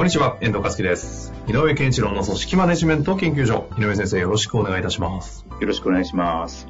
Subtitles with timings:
[0.00, 1.30] こんにちは、遠藤和樹です。
[1.46, 3.68] 井上健一郎の組織マネジメント研究所。
[3.78, 5.44] 井上先生、よろしくお願いいたします。
[5.60, 6.68] よろしくお願いします。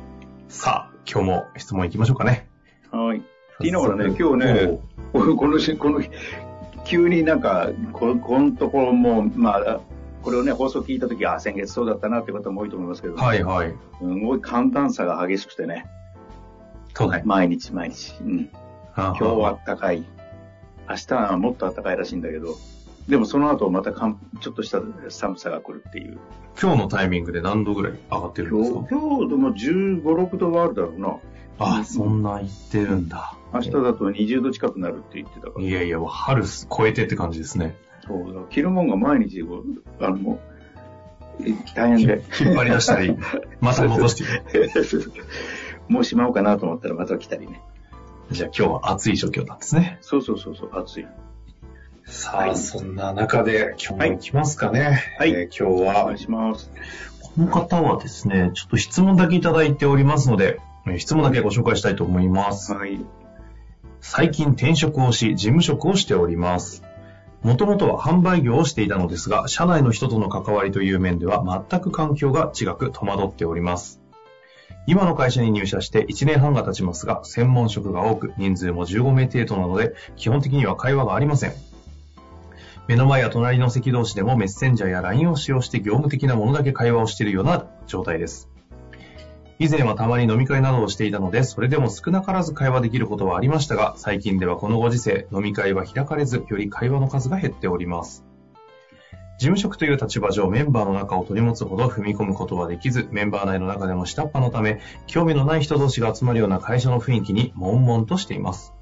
[0.49, 2.49] さあ、今日も質問いきましょうかね。
[2.91, 3.23] はい。
[3.59, 4.81] 昨日からね、今日ね、
[5.13, 6.03] この、この、この
[6.85, 9.81] 急になんか、ここのところも、まあ、
[10.23, 13.73] これをね、放送聞いたとき、あ、先月そうだったなって方も多いと思いますけど、はいはい。
[14.01, 15.87] すごい寒暖差が激しくてね、
[16.95, 17.23] 都内。
[17.25, 18.13] 毎日毎日。
[18.25, 18.51] うん。
[18.97, 20.05] 今今日は暖かい。
[20.89, 22.57] 明日はもっと暖かいらしいんだけど、
[23.09, 26.19] でもその後またかんちょっとした寒さが来るっていう。
[26.61, 28.87] 今日のタイミングで何度ぐらい上がってるんですか？
[28.91, 31.17] 今日、でも15、6度はあるだろうな。
[31.59, 33.35] あ、そんな言ってるんだ。
[33.53, 35.65] 明日だと20度近くなるって言ってたから。
[35.65, 37.77] いやいや、春超えてって感じですね。
[38.07, 38.41] そうだ。
[38.51, 39.43] 着るもんが毎日
[40.01, 40.41] あの、も
[41.41, 42.23] う、え大変で。
[42.41, 43.17] 引っ張り出したり、
[43.61, 44.25] また戻して
[44.59, 44.71] る。
[45.89, 47.61] もうしまおうかなと思ったらまた来たりね。
[48.31, 49.99] じゃあ今日は暑い状況なんですね。
[50.03, 51.07] そうそうそうそう、暑い。
[52.05, 55.15] さあ、はいそんな中で今日も行きますかね。
[55.19, 56.71] はいえー今日はお願いします。
[57.23, 62.73] この方はですね、ちょっと質問だけいただいておりますので、えー質問だけご紹介したいと思います。
[62.73, 63.01] はい。
[64.01, 66.83] 最近転職をし、事務職をしております。
[67.43, 74.01] もともとは販売業をしていたのですが、社内の人との関わりという面では全く環境が違く戸惑っております。
[74.87, 81.53] 今の会社に入社して1年半が経ちますが、専門職が多く、人数も15名程度なので、基本的には会話がありません。
[82.91, 88.51] 目の前や隣の席同士でもメッセンジャーや LINE を使用して業務的なものだけ会話をしているような状態です。
[89.61, 98.25] 以前はたまに飲み会などをしていたので、それでも少なからず会話できることはありましたが、最近ではこのご時世、飲み会は開かれず、より会話の数が減っております。
[99.39, 108.75] 事務職という立場上、メンバーの中を取り持つほど踏み込むことはできず、メンバー内の中でも下っ端のため、興味のない人同士が集まるような会社の雰囲気に悶々としています。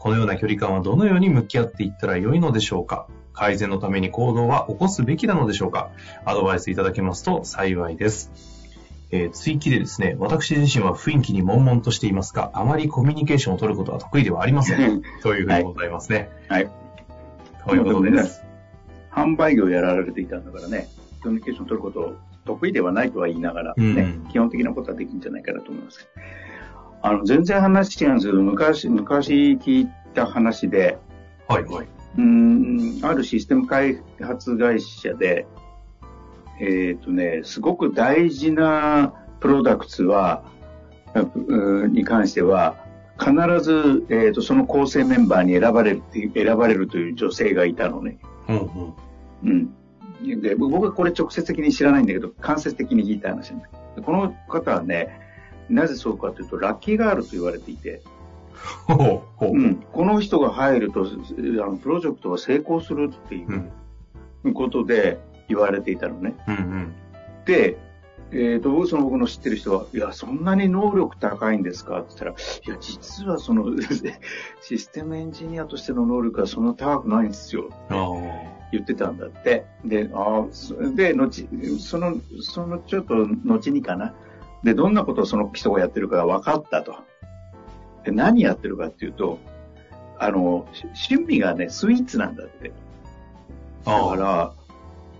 [0.00, 3.06] このような距離感はどのように向き合っていったらよいのでしょうか？
[3.34, 5.90] 改善のために行動は起こすべきなのでしょうか？
[6.24, 8.32] アドバイスいただけますと幸いです。
[9.10, 15.02] えー追記でですね、私自身は雰囲気に悶々としていますが、あまりコミュニケーションを取ることは得意ではありません。
[15.22, 16.30] というふうにございますね。
[16.48, 16.70] はい。
[17.66, 18.42] ということです。
[19.12, 20.88] 販売業やられていたんだからね、
[21.22, 22.14] コミュニケーション取ること
[22.46, 26.08] 得意ではないとは言いながら、ねうん基本的なことはできるんじゃないかなと思います。
[27.02, 30.98] あの、全然話違うんですけど、昔、昔聞いた話で、
[31.48, 31.86] はいはい。
[32.18, 35.46] うーん、あるシステム開発会社で、
[36.60, 40.44] えっ、とね、すごく大事なプロダクツは、
[41.90, 42.76] に関しては、
[43.18, 46.02] 必ず、えー、とその構成メンバーに選ばれる
[46.34, 48.18] 選ばれるという女性がいたのね。
[48.48, 49.70] うんうん。
[50.22, 50.40] うん。
[50.40, 55.19] で、僕はこれ直接的に知らないんだけど、間接的に聞いた話なんだでこの方はね、
[55.70, 58.02] なぜそうかというと、ラッキーガールと言われていて、
[58.86, 59.50] ほうほう。
[59.50, 61.04] うん、この人が入ると、あ
[61.70, 66.34] のプロジェクトは成功するっていうことで言われていたのね。
[66.46, 66.94] うんうん。
[67.46, 67.78] で、
[68.32, 72.00] えっ、と、その僕の知ってる人は、いや、そんなに能力高いんですか？
[72.00, 72.34] って言ったら、い
[72.70, 73.66] や、実はその、
[74.60, 77.70] システムエンジニアとしての能力はそんな高くないんですよ。
[78.72, 79.64] 言ってたんだって。
[79.84, 80.46] で、あ
[80.94, 81.48] で、後、
[81.80, 84.14] その、そのちょっと後にかな。
[84.62, 86.96] で、どんなことをその人がやってるかが分かったと。
[88.04, 89.38] で、何やってるかっていうと、
[90.18, 92.72] あの、し趣味がね、スイーツなんだって。
[93.84, 94.52] だから、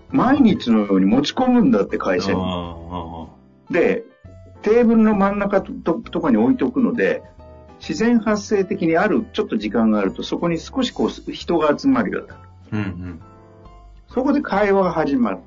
[0.09, 2.39] 毎日のように持ち込むんだって、会社に。
[2.39, 3.27] あ
[3.71, 4.03] で、
[4.61, 7.23] テーブルの真ん中とととかに置いておくので、
[7.79, 12.35] 自然発生的にある、ちょっと時間があると、そこに少しこう、人が集まるようだ。
[12.35, 12.47] あ。
[12.73, 13.21] うんうん。
[14.07, 15.39] そこで会話が始まる。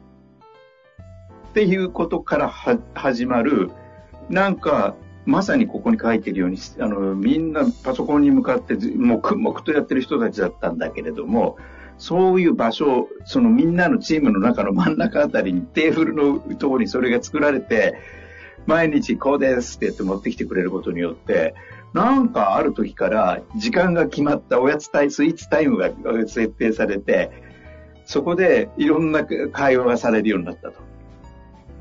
[1.50, 3.70] っていうことからは始まる、
[4.28, 4.94] なんか、
[5.26, 11.56] まさにここに書いてるように、あの、みんなパソコンに向かって、もう黙々とやってる人たちだったんだけれども、
[11.96, 17.94] そういう場所、そのみんなのチームの中の真ん中あたりにテーブルのところにそれが作られて、
[18.66, 21.54] 毎日こうですって言って持ってきてくれることによって、
[21.92, 25.90] なんかある時から時間が決まったおやつタイ、スイーツタイムが
[26.26, 27.30] 設定されて、
[28.04, 30.93] そこでいろんな会話がされるようになったと。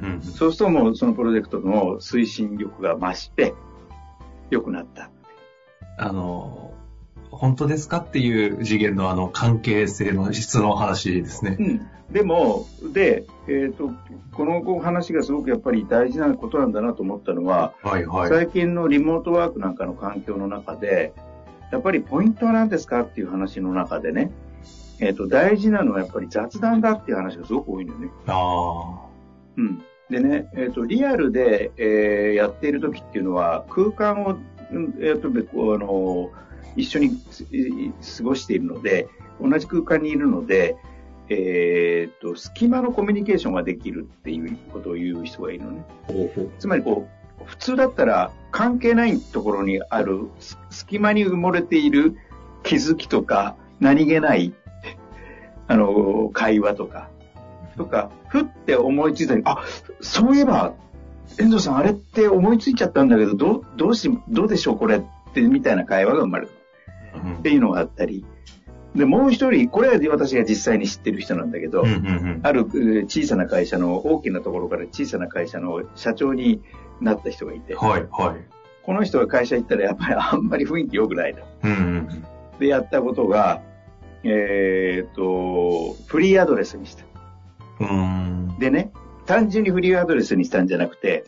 [0.03, 3.53] うんそうするともうそのプロジェクトの推進力が増して、
[4.49, 5.09] 良くなった。
[5.97, 6.73] あの、
[7.31, 11.57] 本当ですかっていう次元のあの関係性の質の話ですね。
[11.59, 11.87] うん。
[12.11, 13.91] でも、で、えっ、と、
[14.33, 18.29] この話がすごくやっぱり大事なことなんだなと思ったのは、はいはい。
[18.29, 21.13] 最近のリモートワークなんかの環境の中で、
[21.71, 24.31] やっぱりポイントは何ですかっていう話の中でね、
[24.99, 28.09] えっ、と、大事なのはやっぱり雑談だっていう話がすごく多いのよね。
[28.27, 29.07] あ
[29.57, 29.83] うん。
[30.13, 34.37] でね、えっ、と、リアルで、えーやっている時っていうのは、空間を、
[34.71, 36.31] うんえっ、と、こうあの、
[36.75, 37.19] 一緒に
[38.01, 39.07] す過ごしているので、
[39.41, 40.75] 同じ空間にいるので、
[41.29, 45.85] えっ、と、隙間のコミュニケーションができるっていうことを言う人がいるのね。
[46.59, 47.07] つまりこ
[47.41, 52.15] う、普通だったら関係ないところにあるす隙間に埋もれている
[52.61, 54.53] 気づきとか何気ない、
[55.67, 57.09] あの、会話とか、
[57.77, 59.63] とか、ふって思いついたり、あ、
[60.01, 60.73] そういえば、
[61.39, 65.01] 遠藤さんあれって思いついちゃったんだけど、どう、どうし、どうでしょうこれっ
[65.33, 66.51] て、みたいな会話が生まれる
[67.23, 68.25] うんっていうのがあったり、
[68.95, 71.99] で、もう一人、これは私が実際に知ってる人なんだけど、うんうんう
[72.37, 72.39] ん。
[72.43, 76.61] あるえー小さな会社の、大きなところから小さな会社の社長に
[77.01, 78.45] なった人がいて、はいはい。
[78.83, 81.41] この人が会社行ったらやっぱりあんまり雰囲気良くないと。
[81.63, 81.81] うんうんう
[82.13, 82.25] ん。
[82.59, 83.61] で、やったことが、
[84.23, 87.03] えーっと、フリーアドレスにした。
[88.59, 88.91] でね、
[89.25, 91.25] 単純にフリーアドレスにしたんじゃなくて、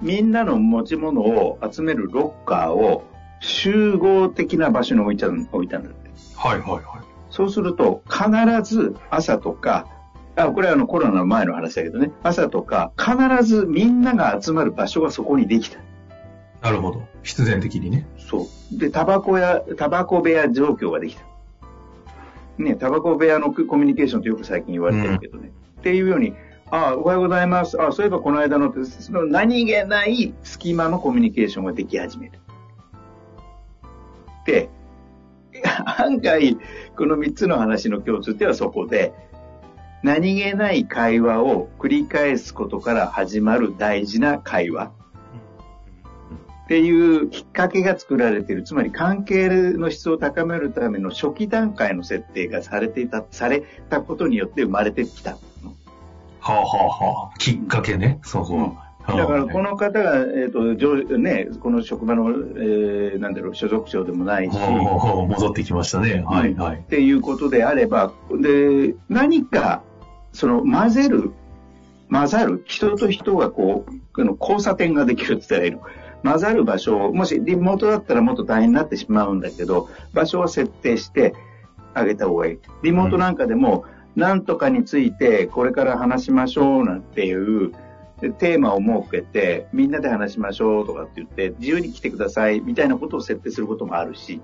[0.00, 3.04] みんなの持ち物を集めるロッカーを
[3.40, 6.10] 集合的な場所に置いちゃう置いたんだって。
[6.36, 6.82] はいはいはい。
[7.30, 8.28] そうすると、必
[8.62, 9.86] ず朝とか、
[10.36, 15.80] あ、これはあのコロナの前の話だけどね、朝とか、必ずみんなが集まる場所がそこにできた。
[16.62, 17.02] なるほど。
[17.22, 18.06] 必然的にね。
[18.18, 18.78] そう。
[18.78, 21.22] で、タバコや、タバコ部屋状況ができた。
[22.58, 25.52] ね、タバコ部屋のコミュニケーションってよく最近言われてるけどね。
[25.78, 26.34] っていうように、
[26.70, 27.80] ああおはようございます。
[27.80, 32.38] ああそういえばこの間の、その何気ない隙間のコミュニケーションができ始める。
[34.44, 34.68] で、
[35.98, 36.58] 案外、
[36.96, 39.12] この3つの話の共通点はそこで、
[40.02, 44.92] 何気ない会話を繰り返すことから始まる大事な会話。
[46.64, 48.62] っていうきっかけが作られている。
[48.62, 55.38] つまり関係の質を高めるための初期段階の設定がされていた、されたことによって生まれてきた。
[56.40, 57.38] はあはあはあ。
[57.38, 58.20] きっかけね。
[58.22, 58.58] そうそう。
[58.58, 58.72] うん
[59.16, 66.22] だからこの方が、えっ、と、上ね、この職場の、えーなんだろう、所属長でもないし、戻ってきましたね。
[66.26, 66.82] はいはいっ。
[66.82, 69.82] ていうことであれば、で、何か、
[70.32, 71.32] その混ぜる、
[72.10, 75.80] 混ざる、人と人がこう、あの交差点ができるって言ったらいいの。
[76.22, 81.34] 混ざる場所を、もしリモートだったらもっと大変になってしまうんだけど、場所を設定して
[81.94, 82.58] あげた方がいい。
[82.82, 87.72] リモートなんかでも、なんとかについてこれから話しましょうなんていう
[88.20, 94.40] でテーマを設けて、みんなで話しましょうとかって言って、自由に来てくださいみたいなことを設定することもあるし、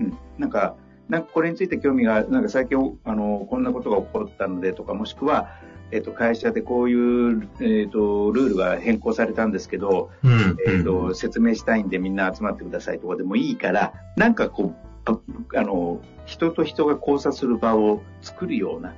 [0.00, 0.74] うん、なんか、
[1.08, 5.48] なんかこれについて興味が、なんか最近、あの、こんなことが起こったのでとか、もしくは、
[5.92, 10.56] えっ、と、会社でこういう、えっ、と、ルールが変更されたんですけど、うん。
[10.66, 15.18] えっ、と、説明したいんでみんな集まってくださいとかでもいいから、なんかこう、あ
[15.54, 18.94] あの、人と人が交差する場を作るような、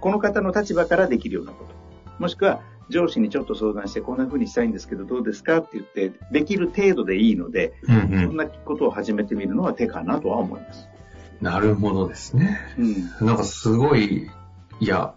[0.00, 1.74] この方の立場からできるようなこと。
[2.18, 8.26] もしくは、上司にちょっと相談して、こんな風にしたいんですけど、どうですかって言って、できる程度でいいので、うんうん。
[8.26, 10.88] そんなことを始めてみるのは手かなとは思います。
[11.40, 12.60] なるほどですね。
[12.78, 13.26] うん。
[13.26, 14.30] なんかすごい、
[14.80, 15.14] いや、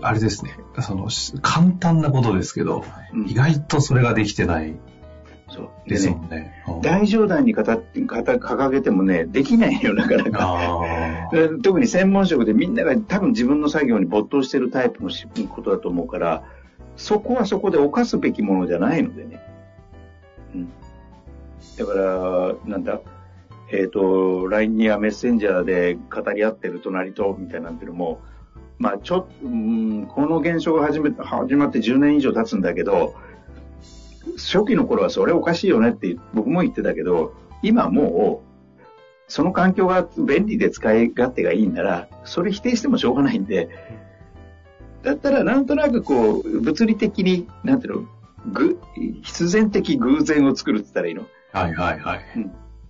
[0.00, 0.56] あれですね。
[0.80, 1.08] その、
[1.42, 4.76] 簡単なことですけど、うん意外とそれができてない
[5.48, 5.70] そう。
[5.88, 6.62] でねね。
[6.68, 11.28] うん大冗談に語って語掲げてもね、できないよ、なかなか。
[11.62, 16.44] 特に専門職でみんなが多分自分の作業に没頭してるタイプのしことだと思うから、
[16.96, 19.40] そこはそこで犯すべきものじゃないのでね。
[20.54, 20.68] うん。
[21.76, 23.00] だから、なんだ、
[23.72, 28.20] えっ、と、LINE やメッセンジャーで語り合ってる隣と、みたいなんていうのも、
[28.78, 33.14] まあちょっと、うん、この現象が始め始まって10年以上経つんだけど、
[34.36, 38.48] 初期の頃はそれおかしいよねって僕も言ってたけど、今もう、
[39.28, 43.68] その環境が便利で使い勝手がいいんなら、それ否定してもしょうがないんで、
[45.02, 48.08] だったらなんとなくこう、物理的に、なんていうの、
[48.52, 48.78] ぐ、
[49.22, 51.26] 必然的偶然を作るって言ったらいいの。
[51.52, 51.60] あ。
[51.60, 52.20] はいはいはい。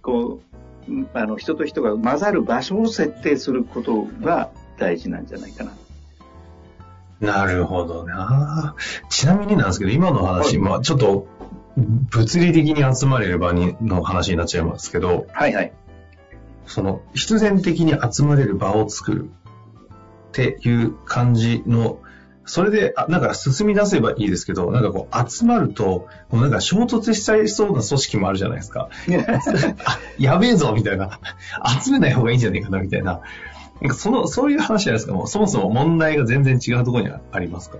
[0.02, 0.40] こ
[0.88, 5.72] う、うんあの、人と人が混ざる場所を設定することが大事なんじゃないかな。
[7.20, 8.74] なるほどな。
[9.08, 11.26] ちなみになんですけど、今の話、はいまあちょっと、
[11.76, 15.72] 物理的に集まれる場にの話になっちゃいますけど、はいはい。
[16.66, 19.30] その、必然的に集まれる場を作る
[20.28, 22.00] っていう感じの、
[22.44, 28.88] それで、あなんか進み出せばいいですけど、なんかこう集まると、もうなんか衝突しちゃいそうな組織もあるじゃないですか。
[29.84, 31.20] あ、やべえぞみたいな。
[31.82, 33.20] 集めない方がいいんじゃないかなみたいな。
[33.80, 35.14] なんかその、そういう話じゃないですか。
[35.14, 37.78] もうそもそも問題が全然違うところにありますか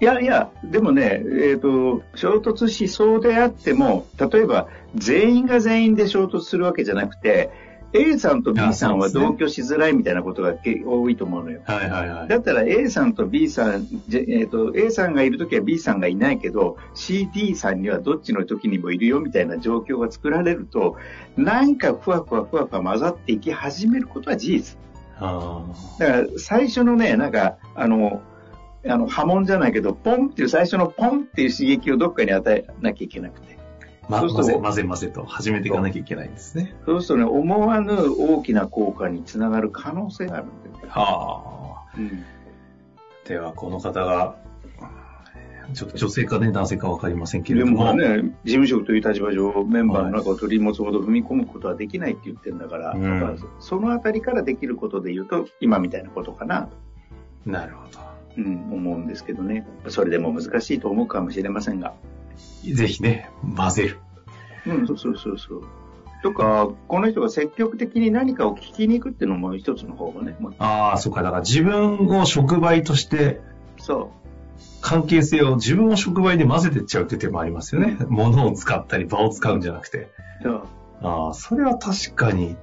[0.00, 7.50] いやいや、でもね、えっ、と、衝突しそうであっても、例えば全員が全員で衝突するわけじゃなくて、
[7.94, 10.54] A さんと B さんは同居しづらいみたいなことが
[10.86, 11.62] 多いと思うのよ。
[11.64, 12.28] はいはいはい。
[12.28, 20.96] だったら A さんと B さん、じえー、と A さんがいるときは B さんがいないけど CD さんにはどっちの時にもいるよみたいな状況が作られると
[21.38, 24.87] なんかふわふわふわふわ混ざっていき始めることは事実。
[25.20, 25.64] あ
[25.98, 28.22] だから最初のね、なんかあの、
[28.86, 33.58] あの波紋じゃないけど、ポンっていう最初のポンっていう刺激をどっかに与えなきゃいけなくて。
[34.08, 36.74] ま、そうすると混ぜ混ぜ混ぜと始めていかなきゃいけないんですね。
[36.86, 40.88] そうするとね、思わぬ大きな効果につながる可能性があるんだよね。
[40.88, 41.98] はあ。
[41.98, 42.24] うん
[43.28, 44.36] では、この方が、
[45.74, 47.84] ちょっと女性かね、男性かわかりませんけれでども。
[47.84, 56.62] もね、事務職という立場上、メンバーの中を取り持つほど踏み込むことはできないって言ってるんだから、うんそのあたりからできることで言うと、今みたいなことかな
[57.44, 57.98] と、なるほど。
[58.38, 59.66] うん、思うんですけどね。
[59.88, 61.94] それでも難しいと思うかもしれませんが。
[62.62, 63.98] ぜひね、混ぜる。
[64.66, 65.62] うん、そうそうそうそう。
[66.22, 70.36] とか、この人が積極的に何かを聞きに行くっていうのも一つの方法ね。
[70.58, 71.22] ああ、そっか。
[71.22, 73.40] だから自分を触媒として、
[73.78, 74.10] そ
[74.80, 77.96] 関係性を自分を触媒で混ぜてっちゃうっていう手もありますよね。
[78.08, 80.10] 物を使ったり場を使うんじゃなくて。
[80.40, 80.42] う。
[80.44, 80.62] そう
[81.02, 82.56] ああ、それは確かに、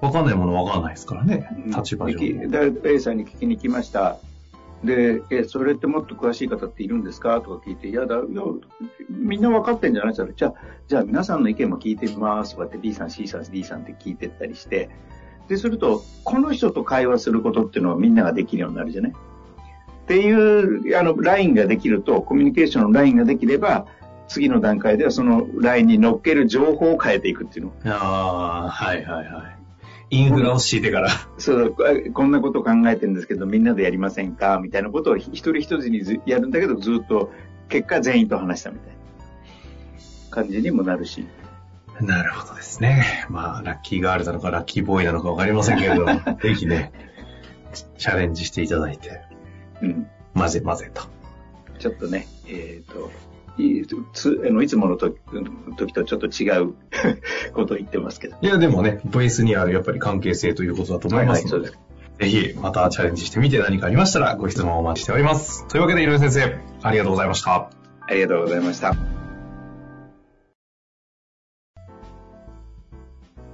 [0.00, 1.48] わかんないものわかんないですからね。
[1.66, 2.14] 立場上。
[2.18, 4.18] でだ A さんに聞きに来ました。
[4.84, 7.40] で、え、それってもっと詳しい方っているんですか？
[7.40, 8.42] とか聞いて、いやだ、いや、
[9.08, 10.12] みんな分かってんじゃない？
[10.12, 10.32] ですか。
[10.36, 10.54] じゃあ、
[10.88, 12.52] じゃあ皆さんの意見も聞いてみます。
[12.56, 14.90] とかって B さん、C さん、D さんって聞いてったりして、
[15.48, 19.12] で、すると、この人と会話することっていうのはみんなができるようになるじゃない？
[20.06, 23.86] っていう、あの、ラインができると、コミュニケーションのラインができれば、
[24.28, 27.72] 次の段階ではそのラインに乗っける情報を変えていくっていうの。
[27.92, 29.56] ああ、はいはいはい。
[30.10, 31.10] インフラを敷いてから。
[31.38, 34.60] そう、あこんなこと考えてるんですけど、みんなでやりませんか？
[34.62, 37.32] みたいなことを一人一人にずやるんだけど、ずっと、
[37.68, 38.94] 結果全員と話したみたいな
[40.30, 41.26] 感じにもなるし。
[42.00, 43.26] なるほどですね。
[43.28, 46.92] まあ、ラッキーガールなのかラッキーボーイなのかわかりませんけれども、 ぜひね、
[47.98, 49.22] チャレンジしていただいて、
[49.82, 50.06] うん。
[50.34, 51.02] 混ぜ混ぜと。
[51.78, 53.10] ちょっとね、えっ、と、
[53.58, 55.16] いつあのいつもの時
[55.76, 56.74] 時とちょっと違う
[57.54, 58.36] ことを言ってますけど。
[58.40, 61.78] いや、でもね、ベースにあるやっぱり関係性ということだと思いますので、はいはい
[62.18, 65.68] ぜひまたチャレンジしてみて何かありましたらご質問をお待ちしております。
[65.68, 67.70] というわけで、井上先生、ありがとうございました。
[68.00, 68.96] ありがとうございました。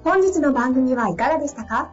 [0.05, 1.93] 本日の番組はいかがでしたか？